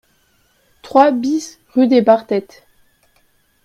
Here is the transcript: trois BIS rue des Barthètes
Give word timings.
trois 0.81 1.11
BIS 1.11 1.59
rue 1.75 1.85
des 1.85 2.01
Barthètes 2.01 2.65